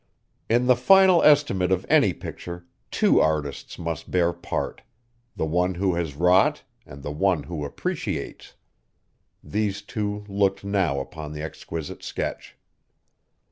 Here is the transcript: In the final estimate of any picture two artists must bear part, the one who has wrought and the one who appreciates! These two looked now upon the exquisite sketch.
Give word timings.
In 0.49 0.65
the 0.65 0.75
final 0.75 1.21
estimate 1.21 1.71
of 1.71 1.85
any 1.87 2.11
picture 2.11 2.65
two 2.89 3.19
artists 3.19 3.77
must 3.77 4.09
bear 4.09 4.33
part, 4.33 4.81
the 5.35 5.45
one 5.45 5.75
who 5.75 5.93
has 5.93 6.15
wrought 6.15 6.63
and 6.87 7.03
the 7.03 7.11
one 7.11 7.43
who 7.43 7.63
appreciates! 7.63 8.55
These 9.43 9.83
two 9.83 10.25
looked 10.27 10.63
now 10.63 10.99
upon 10.99 11.33
the 11.33 11.43
exquisite 11.43 12.01
sketch. 12.01 12.57